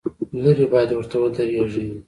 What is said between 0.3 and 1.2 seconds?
لرې باید ورته